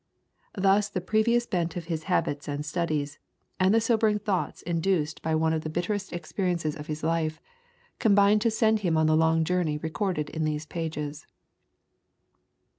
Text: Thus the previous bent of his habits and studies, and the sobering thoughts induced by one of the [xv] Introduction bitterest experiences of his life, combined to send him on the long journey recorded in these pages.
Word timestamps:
Thus 0.55 0.89
the 0.89 0.99
previous 0.99 1.45
bent 1.45 1.75
of 1.77 1.85
his 1.85 2.05
habits 2.09 2.47
and 2.47 2.65
studies, 2.65 3.19
and 3.59 3.71
the 3.71 3.79
sobering 3.79 4.17
thoughts 4.17 4.63
induced 4.63 5.21
by 5.21 5.35
one 5.35 5.53
of 5.53 5.61
the 5.61 5.69
[xv] 5.69 5.69
Introduction 5.69 5.73
bitterest 5.73 6.13
experiences 6.13 6.75
of 6.75 6.87
his 6.87 7.03
life, 7.03 7.39
combined 7.99 8.41
to 8.41 8.49
send 8.49 8.79
him 8.79 8.97
on 8.97 9.05
the 9.05 9.15
long 9.15 9.43
journey 9.43 9.77
recorded 9.77 10.31
in 10.31 10.43
these 10.43 10.65
pages. 10.65 11.27